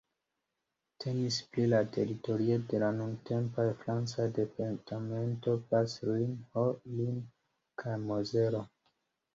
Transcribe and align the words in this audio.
Temis 1.03 1.35
pri 1.57 1.65
la 1.73 1.81
teritorio 1.97 2.57
de 2.73 2.81
la 2.85 2.89
nuntempaj 3.01 3.67
francaj 3.83 4.27
departementoj 4.41 5.55
Bas-Rhin, 5.71 6.35
Haut-Rhin 6.59 7.23
kaj 7.85 7.99
Mozelo. 8.11 8.67